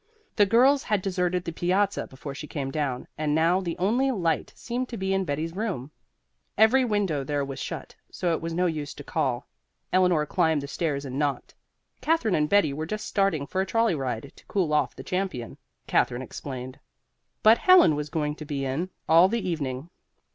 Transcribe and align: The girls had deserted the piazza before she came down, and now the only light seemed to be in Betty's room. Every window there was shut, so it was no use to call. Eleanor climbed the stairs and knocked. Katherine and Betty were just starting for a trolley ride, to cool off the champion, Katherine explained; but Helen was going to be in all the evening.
The 0.35 0.47
girls 0.47 0.81
had 0.81 1.03
deserted 1.03 1.43
the 1.45 1.51
piazza 1.51 2.07
before 2.07 2.33
she 2.33 2.47
came 2.47 2.71
down, 2.71 3.07
and 3.19 3.35
now 3.35 3.61
the 3.61 3.77
only 3.77 4.09
light 4.09 4.51
seemed 4.55 4.89
to 4.89 4.97
be 4.97 5.13
in 5.13 5.25
Betty's 5.25 5.55
room. 5.55 5.91
Every 6.57 6.83
window 6.83 7.23
there 7.23 7.45
was 7.45 7.59
shut, 7.59 7.95
so 8.11 8.33
it 8.33 8.41
was 8.41 8.51
no 8.51 8.65
use 8.65 8.95
to 8.95 9.03
call. 9.03 9.47
Eleanor 9.93 10.25
climbed 10.25 10.61
the 10.63 10.67
stairs 10.67 11.05
and 11.05 11.19
knocked. 11.19 11.53
Katherine 12.01 12.33
and 12.33 12.49
Betty 12.49 12.73
were 12.73 12.87
just 12.87 13.05
starting 13.05 13.45
for 13.45 13.61
a 13.61 13.65
trolley 13.67 13.93
ride, 13.93 14.31
to 14.37 14.45
cool 14.47 14.73
off 14.73 14.95
the 14.95 15.03
champion, 15.03 15.59
Katherine 15.85 16.23
explained; 16.23 16.79
but 17.43 17.59
Helen 17.59 17.95
was 17.95 18.09
going 18.09 18.33
to 18.37 18.43
be 18.45 18.65
in 18.65 18.89
all 19.07 19.27
the 19.29 19.47
evening. 19.47 19.91